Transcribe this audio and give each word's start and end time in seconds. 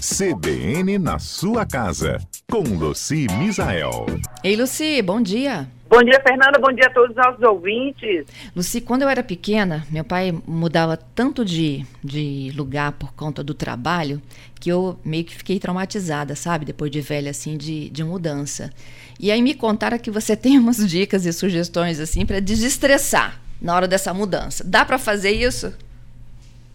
CBN 0.00 0.98
na 0.98 1.20
sua 1.20 1.64
casa, 1.64 2.18
com 2.50 2.62
Luci 2.62 3.28
Misael. 3.38 4.06
Ei, 4.42 4.56
Luci, 4.56 5.00
bom 5.02 5.22
dia. 5.22 5.68
Bom 5.88 6.02
dia, 6.02 6.20
Fernanda. 6.20 6.58
Bom 6.58 6.72
dia 6.72 6.88
a 6.88 6.90
todos 6.90 7.10
os 7.10 7.16
nossos 7.16 7.42
ouvintes. 7.42 8.26
Luci, 8.56 8.80
quando 8.80 9.02
eu 9.02 9.08
era 9.08 9.22
pequena, 9.22 9.86
meu 9.88 10.02
pai 10.02 10.34
mudava 10.46 10.96
tanto 10.96 11.44
de, 11.44 11.86
de 12.02 12.52
lugar 12.56 12.92
por 12.92 13.14
conta 13.14 13.44
do 13.44 13.54
trabalho 13.54 14.20
que 14.58 14.70
eu 14.70 14.98
meio 15.04 15.24
que 15.24 15.36
fiquei 15.36 15.60
traumatizada, 15.60 16.34
sabe? 16.34 16.64
Depois 16.64 16.90
de 16.90 17.00
velha, 17.00 17.30
assim, 17.30 17.56
de, 17.56 17.88
de 17.90 18.02
mudança. 18.02 18.72
E 19.18 19.30
aí 19.30 19.40
me 19.40 19.54
contaram 19.54 19.98
que 19.98 20.10
você 20.10 20.34
tem 20.36 20.58
umas 20.58 20.78
dicas 20.88 21.24
e 21.24 21.32
sugestões, 21.32 22.00
assim, 22.00 22.26
para 22.26 22.40
desestressar 22.40 23.40
na 23.62 23.76
hora 23.76 23.86
dessa 23.86 24.12
mudança. 24.12 24.64
Dá 24.66 24.84
para 24.84 24.98
fazer 24.98 25.30
isso? 25.30 25.72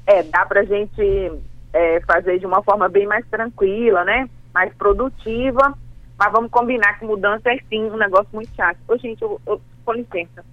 É, 0.08 0.24
dá 0.24 0.46
pra 0.46 0.64
gente 0.64 1.32
é, 1.74 2.02
fazer 2.02 2.40
de 2.40 2.46
uma 2.46 2.62
forma 2.62 2.90
bem 2.90 3.08
mais 3.08 3.26
tranquila, 3.28 4.04
né? 4.04 4.30
Mais 4.54 4.74
produtiva. 4.76 5.78
Mas 6.18 6.32
vamos 6.32 6.52
combinar 6.52 7.00
que 7.00 7.06
mudança 7.06 7.50
é 7.50 7.58
sim 7.70 7.84
um 7.90 7.98
negócio 7.98 8.30
muito 8.34 8.54
chato. 8.56 8.78
Ô, 8.88 8.98
gente, 8.98 9.22
eu, 9.22 9.42
eu, 9.46 9.62
com 9.84 9.94
licença. 9.94 10.46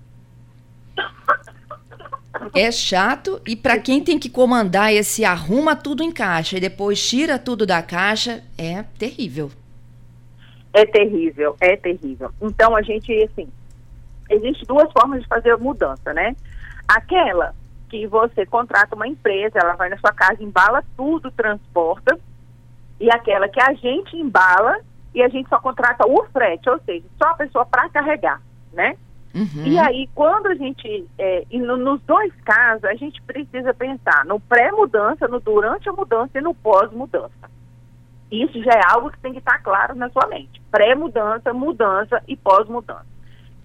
É 2.55 2.71
chato 2.71 3.41
e 3.47 3.57
para 3.57 3.79
quem 3.79 4.03
tem 4.03 4.19
que 4.19 4.31
comandar 4.31 4.93
esse 4.93 5.25
arruma 5.25 5.75
tudo 5.75 6.03
em 6.03 6.13
caixa 6.13 6.57
e 6.57 6.61
depois 6.61 7.07
tira 7.07 7.39
tudo 7.39 7.67
da 7.67 7.83
caixa, 7.83 8.43
é 8.57 8.83
terrível. 8.99 9.51
É 10.73 10.87
terrível, 10.87 11.57
é 11.61 11.77
terrível. 11.77 12.31
Então 12.41 12.77
a 12.77 12.83
gente, 12.83 13.13
assim, 13.25 13.49
existe 14.31 14.65
duas 14.67 14.91
formas 14.93 15.23
de 15.23 15.29
fazer 15.29 15.51
a 15.51 15.59
mudança, 15.59 16.13
né? 16.13 16.37
Aquela 16.87 17.55
que 17.89 18.07
você 18.07 18.47
contrata 18.47 18.95
uma 18.95 19.09
empresa, 19.09 19.59
ela 19.59 19.75
vai 19.75 19.89
na 19.89 19.99
sua 19.99 20.13
casa, 20.13 20.43
embala 20.43 20.85
tudo, 20.97 21.31
transporta, 21.31 22.19
e 23.01 23.11
aquela 23.11 23.49
que 23.49 23.61
a 23.61 23.73
gente 23.75 24.17
embala 24.17 24.79
e 25.15 25.23
a 25.23 25.29
gente 25.29 25.49
só 25.49 25.59
contrata 25.59 26.07
o 26.07 26.25
frete, 26.27 26.69
ou 26.69 26.79
seja, 26.81 27.05
só 27.21 27.31
a 27.31 27.35
pessoa 27.35 27.65
para 27.65 27.89
carregar, 27.89 28.41
né? 28.73 28.97
Uhum. 29.35 29.67
E 29.67 29.79
aí, 29.79 30.09
quando 30.15 30.47
a 30.47 30.55
gente, 30.55 31.07
é, 31.19 31.45
e 31.51 31.59
no, 31.59 31.77
nos 31.77 32.01
dois 32.03 32.33
casos, 32.45 32.85
a 32.85 32.95
gente 32.95 33.21
precisa 33.23 33.73
pensar 33.75 34.25
no 34.25 34.41
pré-mudança, 34.41 35.29
no 35.29 35.39
durante 35.39 35.89
a 35.89 35.93
mudança 35.93 36.39
e 36.39 36.41
no 36.41 36.55
pós-mudança. 36.55 37.51
Isso 38.31 38.63
já 38.63 38.73
é 38.73 38.93
algo 38.93 39.11
que 39.11 39.21
tem 39.21 39.33
que 39.33 39.39
estar 39.39 39.59
claro 39.63 39.95
na 39.95 40.11
sua 40.11 40.27
mente. 40.27 40.61
Pré-mudança, 40.71 41.53
mudança 41.53 42.23
e 42.27 42.37
pós-mudança. 42.37 43.07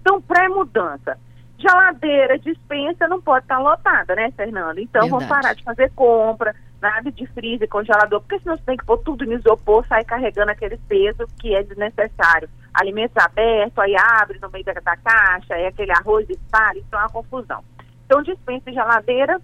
Então, 0.00 0.20
pré-mudança, 0.20 1.18
Geladeira, 1.58 2.38
dispensa 2.38 3.06
não 3.08 3.20
pode 3.20 3.44
estar 3.44 3.58
lotada, 3.58 4.14
né, 4.14 4.30
Fernando? 4.36 4.78
Então 4.78 5.02
Verdade. 5.02 5.10
vamos 5.10 5.26
parar 5.26 5.54
de 5.54 5.62
fazer 5.62 5.90
compra, 5.94 6.54
nada 6.80 7.10
de 7.10 7.26
freezer, 7.28 7.68
congelador, 7.68 8.20
porque 8.20 8.38
senão 8.40 8.56
você 8.56 8.62
tem 8.64 8.76
que 8.76 8.84
pôr 8.84 8.98
tudo 8.98 9.24
no 9.24 9.34
isopor, 9.34 9.86
sair 9.86 10.04
carregando 10.04 10.50
aquele 10.50 10.76
peso 10.88 11.26
que 11.40 11.54
é 11.54 11.62
desnecessário. 11.62 12.48
Alimentos 12.74 13.16
abertos, 13.16 13.78
aí 13.78 13.94
abre 13.96 14.38
no 14.40 14.50
meio 14.50 14.64
da, 14.64 14.72
da 14.74 14.96
caixa, 14.96 15.54
é 15.54 15.68
aquele 15.68 15.92
arroz 15.92 16.28
espalha, 16.28 16.78
isso 16.78 16.88
é 16.92 16.96
uma 16.96 17.08
confusão. 17.08 17.64
Então 18.04 18.22
dispensa 18.22 18.70
e 18.70 18.74
geladeira 18.74 19.40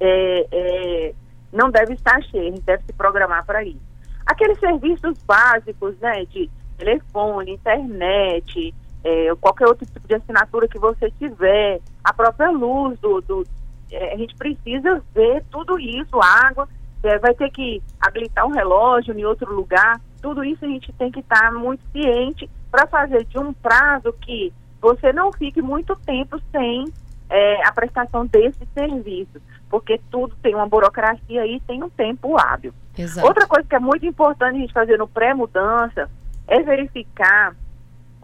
é, 0.00 0.46
é, 0.52 1.14
não 1.52 1.70
deve 1.70 1.94
estar 1.94 2.22
cheia, 2.22 2.48
a 2.48 2.54
gente 2.54 2.62
deve 2.62 2.84
se 2.84 2.92
programar 2.92 3.44
para 3.44 3.64
isso. 3.64 3.80
Aqueles 4.24 4.58
serviços 4.58 5.18
básicos, 5.24 5.98
né, 5.98 6.24
de 6.26 6.50
telefone, 6.78 7.52
internet, 7.52 8.74
é, 9.06 9.32
qualquer 9.40 9.68
outro 9.68 9.86
tipo 9.86 10.08
de 10.08 10.16
assinatura 10.16 10.66
que 10.66 10.80
você 10.80 11.08
tiver, 11.12 11.80
a 12.02 12.12
própria 12.12 12.50
luz 12.50 12.98
do, 12.98 13.20
do 13.20 13.46
é, 13.92 14.14
a 14.14 14.16
gente 14.16 14.34
precisa 14.34 15.00
ver 15.14 15.44
tudo 15.48 15.78
isso, 15.78 16.20
água, 16.20 16.68
é, 17.04 17.16
vai 17.20 17.32
ter 17.32 17.48
que 17.52 17.80
habilitar 18.00 18.44
um 18.44 18.50
relógio 18.50 19.16
em 19.16 19.24
outro 19.24 19.54
lugar, 19.54 20.00
tudo 20.20 20.42
isso 20.42 20.64
a 20.64 20.68
gente 20.68 20.92
tem 20.94 21.12
que 21.12 21.20
estar 21.20 21.52
muito 21.52 21.84
ciente 21.92 22.50
para 22.68 22.88
fazer 22.88 23.24
de 23.26 23.38
um 23.38 23.52
prazo 23.52 24.12
que 24.14 24.52
você 24.80 25.12
não 25.12 25.32
fique 25.32 25.62
muito 25.62 25.94
tempo 26.04 26.40
sem 26.50 26.92
é, 27.30 27.64
a 27.64 27.70
prestação 27.70 28.26
desses 28.26 28.66
serviços, 28.74 29.40
porque 29.70 30.00
tudo 30.10 30.34
tem 30.42 30.52
uma 30.52 30.66
burocracia 30.66 31.46
e 31.46 31.60
tem 31.60 31.80
um 31.80 31.90
tempo 31.90 32.36
hábil. 32.36 32.74
Exato. 32.98 33.24
Outra 33.24 33.46
coisa 33.46 33.68
que 33.68 33.76
é 33.76 33.80
muito 33.80 34.04
importante 34.04 34.56
a 34.56 34.60
gente 34.60 34.72
fazer 34.72 34.98
no 34.98 35.06
pré-mudança 35.06 36.10
é 36.48 36.60
verificar 36.60 37.54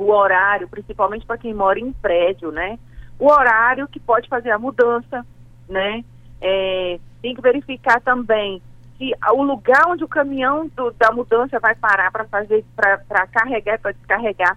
o 0.02 0.10
horário, 0.10 0.68
principalmente 0.68 1.26
para 1.26 1.38
quem 1.38 1.54
mora 1.54 1.78
em 1.78 1.92
prédio, 1.92 2.50
né? 2.50 2.78
O 3.18 3.30
horário 3.30 3.88
que 3.88 4.00
pode 4.00 4.28
fazer 4.28 4.50
a 4.50 4.58
mudança, 4.58 5.24
né? 5.68 6.04
É, 6.40 6.98
tem 7.20 7.34
que 7.34 7.40
verificar 7.40 8.00
também 8.00 8.60
se 8.98 9.12
o 9.32 9.42
lugar 9.42 9.86
onde 9.88 10.04
o 10.04 10.08
caminhão 10.08 10.68
do, 10.68 10.92
da 10.92 11.10
mudança 11.10 11.58
vai 11.58 11.74
parar 11.74 12.10
para 12.12 12.24
fazer, 12.24 12.64
para 12.76 13.26
carregar, 13.26 13.78
para 13.80 13.92
descarregar, 13.92 14.56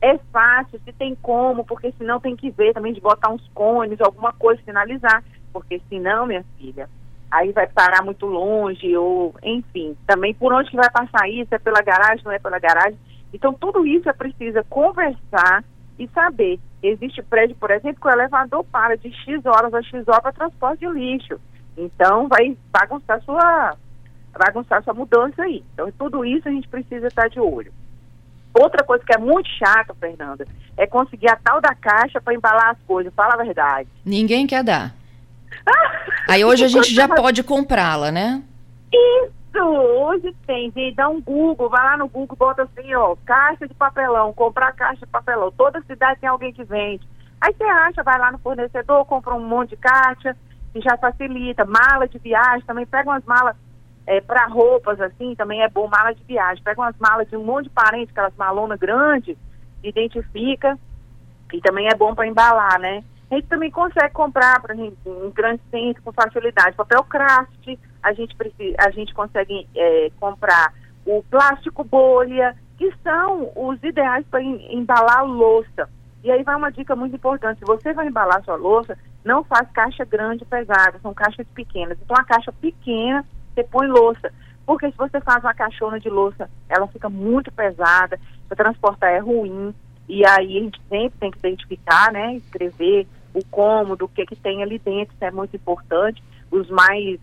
é 0.00 0.18
fácil, 0.32 0.80
se 0.84 0.92
tem 0.92 1.14
como, 1.14 1.64
porque 1.64 1.92
senão 1.96 2.18
tem 2.18 2.34
que 2.34 2.50
ver 2.50 2.72
também 2.72 2.92
de 2.92 3.00
botar 3.00 3.30
uns 3.30 3.46
cones, 3.54 4.00
alguma 4.00 4.32
coisa, 4.32 4.60
sinalizar, 4.64 5.22
porque 5.52 5.80
senão, 5.88 6.26
minha 6.26 6.44
filha, 6.58 6.88
aí 7.30 7.52
vai 7.52 7.66
parar 7.66 8.02
muito 8.02 8.26
longe, 8.26 8.96
ou 8.96 9.34
enfim, 9.42 9.96
também 10.06 10.34
por 10.34 10.52
onde 10.52 10.70
que 10.70 10.76
vai 10.76 10.90
passar 10.90 11.28
isso, 11.28 11.54
é 11.54 11.58
pela 11.58 11.82
garagem, 11.82 12.24
não 12.24 12.32
é 12.32 12.38
pela 12.38 12.58
garagem, 12.58 12.98
então, 13.32 13.54
tudo 13.54 13.86
isso 13.86 14.08
é 14.08 14.12
preciso 14.12 14.62
conversar 14.68 15.64
e 15.98 16.08
saber. 16.08 16.60
Existe 16.82 17.22
prédio, 17.22 17.56
por 17.56 17.70
exemplo, 17.70 18.00
que 18.00 18.08
o 18.08 18.10
elevador 18.10 18.64
para 18.64 18.96
de 18.96 19.10
X 19.12 19.44
horas 19.46 19.72
a 19.72 19.82
X 19.82 20.06
horas 20.06 20.22
para 20.22 20.32
transporte 20.32 20.80
de 20.80 20.88
lixo. 20.88 21.40
Então, 21.76 22.28
vai 22.28 22.56
bagunçar 22.70 23.22
sua, 23.22 23.76
bagunçar 24.38 24.82
sua 24.82 24.92
mudança 24.92 25.42
aí. 25.42 25.64
Então, 25.72 25.90
tudo 25.92 26.24
isso 26.24 26.48
a 26.48 26.52
gente 26.52 26.68
precisa 26.68 27.06
estar 27.06 27.28
de 27.28 27.40
olho. 27.40 27.72
Outra 28.52 28.84
coisa 28.84 29.02
que 29.02 29.14
é 29.14 29.18
muito 29.18 29.48
chata, 29.48 29.94
Fernanda, 29.94 30.46
é 30.76 30.86
conseguir 30.86 31.28
a 31.30 31.36
tal 31.36 31.60
da 31.60 31.74
caixa 31.74 32.20
para 32.20 32.34
embalar 32.34 32.70
as 32.70 32.78
coisas. 32.86 33.14
Fala 33.14 33.34
a 33.34 33.42
verdade. 33.42 33.88
Ninguém 34.04 34.46
quer 34.46 34.62
dar. 34.62 34.94
Aí 36.28 36.44
hoje 36.44 36.64
a 36.64 36.68
gente 36.68 36.94
já 36.94 37.08
pode 37.08 37.42
comprá-la, 37.42 38.10
né? 38.12 38.42
Isso 38.92 39.41
hoje 39.60 40.34
tem, 40.46 40.70
vem, 40.70 40.94
dá 40.94 41.08
um 41.08 41.20
Google, 41.20 41.68
vai 41.68 41.84
lá 41.84 41.96
no 41.96 42.08
Google, 42.08 42.36
bota 42.36 42.62
assim, 42.62 42.94
ó, 42.94 43.16
caixa 43.24 43.66
de 43.66 43.74
papelão, 43.74 44.32
comprar 44.32 44.72
caixa 44.72 45.04
de 45.04 45.12
papelão. 45.12 45.50
Toda 45.50 45.82
cidade 45.82 46.20
tem 46.20 46.28
alguém 46.28 46.52
que 46.52 46.64
vende. 46.64 47.06
Aí 47.40 47.52
você 47.52 47.64
acha, 47.64 48.02
vai 48.02 48.18
lá 48.18 48.30
no 48.30 48.38
fornecedor, 48.38 49.04
compra 49.04 49.34
um 49.34 49.46
monte 49.46 49.70
de 49.70 49.76
caixa, 49.76 50.36
que 50.72 50.80
já 50.80 50.96
facilita. 50.96 51.64
Mala 51.64 52.06
de 52.06 52.18
viagem, 52.18 52.64
também 52.66 52.86
pega 52.86 53.10
umas 53.10 53.24
malas 53.24 53.56
é, 54.06 54.20
para 54.20 54.46
roupas, 54.46 55.00
assim, 55.00 55.34
também 55.34 55.62
é 55.62 55.68
bom, 55.68 55.88
mala 55.88 56.14
de 56.14 56.22
viagem. 56.24 56.62
Pega 56.62 56.80
umas 56.80 56.96
malas 56.98 57.28
de 57.28 57.36
um 57.36 57.44
monte 57.44 57.64
de 57.64 57.70
parente, 57.70 58.12
aquelas 58.12 58.36
malonas 58.36 58.78
grandes, 58.78 59.36
identifica, 59.82 60.78
e 61.52 61.60
também 61.60 61.88
é 61.88 61.94
bom 61.94 62.14
para 62.14 62.26
embalar, 62.26 62.78
né? 62.78 63.02
A 63.30 63.34
gente 63.34 63.48
também 63.48 63.70
consegue 63.70 64.12
comprar 64.12 64.60
para 64.60 64.74
em 64.76 64.94
grande 65.34 65.62
centro 65.70 66.02
com 66.02 66.12
facilidade. 66.12 66.76
Papel 66.76 67.02
craft, 67.04 67.78
a 68.02 68.12
gente, 68.12 68.34
precisa, 68.36 68.76
a 68.78 68.90
gente 68.90 69.14
consegue 69.14 69.68
é, 69.74 70.10
comprar 70.18 70.74
o 71.06 71.22
plástico 71.30 71.84
bolha, 71.84 72.56
que 72.78 72.92
são 73.02 73.52
os 73.54 73.82
ideais 73.82 74.26
para 74.30 74.42
embalar 74.42 75.24
louça. 75.24 75.88
E 76.24 76.30
aí 76.30 76.42
vai 76.42 76.56
uma 76.56 76.70
dica 76.70 76.94
muito 76.96 77.16
importante: 77.16 77.58
se 77.58 77.64
você 77.64 77.92
vai 77.92 78.06
embalar 78.06 78.42
sua 78.44 78.56
louça, 78.56 78.96
não 79.24 79.44
faz 79.44 79.68
caixa 79.72 80.04
grande 80.04 80.44
pesada, 80.44 80.98
são 81.00 81.14
caixas 81.14 81.46
pequenas. 81.54 81.98
Então, 82.00 82.16
a 82.16 82.24
caixa 82.24 82.52
pequena, 82.52 83.24
você 83.54 83.64
põe 83.64 83.86
louça. 83.86 84.32
Porque 84.64 84.90
se 84.90 84.96
você 84.96 85.20
faz 85.20 85.42
uma 85.42 85.54
caixona 85.54 85.98
de 85.98 86.08
louça, 86.08 86.48
ela 86.68 86.86
fica 86.86 87.08
muito 87.08 87.50
pesada, 87.52 88.18
para 88.48 88.56
transportar 88.56 89.10
é 89.10 89.18
ruim. 89.18 89.74
E 90.08 90.24
aí 90.26 90.58
a 90.58 90.60
gente 90.60 90.80
sempre 90.88 91.18
tem 91.18 91.30
que 91.30 91.38
identificar, 91.38 92.12
né? 92.12 92.34
Escrever 92.36 93.06
o 93.34 93.44
cômodo, 93.46 94.04
o 94.04 94.08
que, 94.08 94.26
que 94.26 94.36
tem 94.36 94.62
ali 94.62 94.78
dentro, 94.78 95.14
isso 95.14 95.24
é 95.24 95.30
muito 95.30 95.56
importante. 95.56 96.22
Os 96.50 96.68
mais 96.70 97.18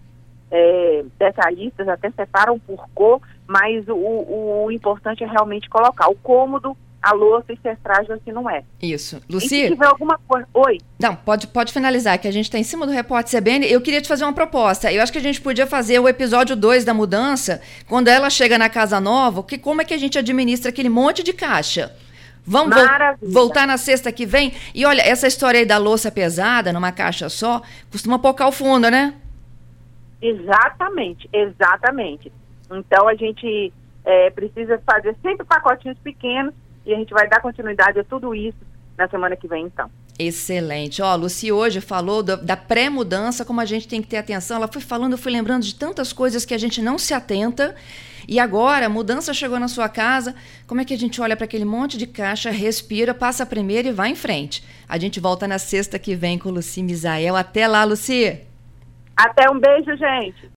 é, 0.52 1.06
detalhistas 1.18 1.88
até 1.88 2.10
separam 2.12 2.60
por 2.60 2.88
cor, 2.94 3.22
mas 3.48 3.88
o, 3.88 3.96
o, 3.96 4.66
o, 4.66 4.72
importante 4.72 5.24
é 5.24 5.28
realmente 5.28 5.70
colocar 5.70 6.10
o 6.10 6.16
cômodo, 6.16 6.76
a 7.02 7.14
louça 7.14 7.54
e 7.54 7.58
se 7.58 7.68
é 7.68 7.76
frágil 7.78 8.16
assim 8.16 8.32
não 8.32 8.50
é. 8.50 8.64
Isso. 8.82 9.22
Luci? 9.30 9.48
Se 9.48 9.70
tiver 9.70 9.86
alguma 9.86 10.20
coisa... 10.28 10.48
Oi? 10.54 10.80
Não, 11.00 11.16
pode, 11.16 11.48
pode 11.48 11.72
finalizar, 11.72 12.20
que 12.20 12.28
a 12.28 12.32
gente 12.32 12.46
está 12.46 12.58
em 12.58 12.64
cima 12.64 12.86
do 12.86 12.92
repórter 12.92 13.40
CBN. 13.40 13.72
Eu 13.72 13.80
queria 13.80 14.02
te 14.02 14.08
fazer 14.08 14.26
uma 14.26 14.34
proposta. 14.34 14.92
Eu 14.92 15.02
acho 15.02 15.12
que 15.12 15.18
a 15.18 15.22
gente 15.22 15.40
podia 15.40 15.66
fazer 15.66 15.98
o 16.00 16.10
episódio 16.10 16.56
2 16.56 16.84
da 16.84 16.94
mudança, 16.94 17.62
quando 17.88 18.10
ela 18.10 18.30
chega 18.30 18.58
na 18.58 18.70
casa 18.70 19.00
nova, 19.00 19.44
que 19.44 19.58
como 19.58 19.82
é 19.82 19.86
que 19.86 19.94
a 19.94 19.98
gente 19.98 20.20
administra 20.20 20.70
aquele 20.70 20.90
monte 20.90 21.24
de 21.24 21.32
caixa? 21.32 21.96
Vamos 22.46 22.76
vo 22.76 23.32
voltar 23.32 23.68
na 23.68 23.78
sexta 23.78 24.12
que 24.12 24.26
vem? 24.26 24.54
E 24.74 24.86
olha, 24.86 25.02
essa 25.02 25.28
história 25.28 25.60
aí 25.60 25.66
da 25.66 25.78
louça 25.78 26.12
pesada, 26.12 26.74
numa 26.74 26.92
caixa 26.92 27.30
só, 27.30 27.62
costuma 27.92 28.18
pocar 28.18 28.48
o 28.48 28.52
fundo, 28.52 28.90
né? 28.90 29.14
Exatamente, 30.22 31.30
exatamente. 31.32 32.32
Então 32.72 33.08
a 33.08 33.16
gente 33.16 33.74
é, 34.04 34.30
precisa 34.30 34.82
fazer 34.86 35.16
sempre 35.22 35.46
pacotinhos 35.46 35.98
pequenos 36.00 36.54
e 36.86 36.94
a 36.94 36.98
gente 36.98 37.14
vai 37.14 37.28
dar 37.28 37.42
continuidade 37.42 38.00
a 38.00 38.04
tudo 38.04 38.34
isso 38.36 38.58
na 38.98 39.08
semana 39.08 39.36
que 39.36 39.48
vem, 39.48 39.66
então. 39.66 39.90
Excelente. 40.18 41.02
Ó, 41.02 41.16
Luci 41.16 41.50
hoje 41.50 41.80
falou 41.80 42.22
do, 42.22 42.36
da 42.36 42.58
pré-mudança, 42.58 43.46
como 43.46 43.62
a 43.62 43.66
gente 43.66 43.88
tem 43.88 44.02
que 44.02 44.08
ter 44.10 44.18
atenção. 44.18 44.58
Ela 44.58 44.68
foi 44.68 44.82
falando, 44.82 45.14
eu 45.14 45.18
fui 45.18 45.32
lembrando 45.32 45.64
de 45.64 45.74
tantas 45.74 46.12
coisas 46.12 46.44
que 46.44 46.54
a 46.54 46.58
gente 46.58 46.82
não 46.82 46.98
se 46.98 47.14
atenta. 47.14 47.74
E 48.28 48.38
agora, 48.38 48.88
a 48.88 48.90
mudança 48.90 49.34
chegou 49.34 49.58
na 49.58 49.70
sua 49.70 49.88
casa, 49.88 50.36
como 50.68 50.82
é 50.82 50.86
que 50.86 50.94
a 50.94 50.98
gente 50.98 51.22
olha 51.22 51.38
para 51.38 51.46
aquele 51.46 51.64
monte 51.64 51.98
de 51.98 52.06
caixa, 52.06 52.52
respira, 52.52 53.14
passa 53.14 53.44
a 53.44 53.46
primeira 53.46 53.88
e 53.88 53.94
vai 53.94 54.10
em 54.10 54.16
frente? 54.16 54.62
A 54.90 54.98
gente 54.98 55.22
volta 55.22 55.48
na 55.48 55.58
sexta 55.58 55.98
que 55.98 56.16
vem 56.16 56.38
com 56.38 56.50
Luci 56.50 56.84
Misael. 56.84 57.38
Até 57.38 57.66
lá, 57.66 57.86
Luci! 57.86 58.49
Até 59.20 59.52
um 59.52 59.60
beijo, 59.60 59.98
gente! 59.98 60.48